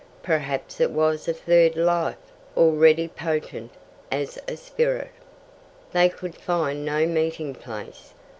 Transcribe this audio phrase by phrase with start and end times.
[0.23, 2.17] Perhaps it was a third life,
[2.57, 3.69] already potent
[4.11, 5.11] as a spirit.
[5.91, 8.11] They could find no meeting place.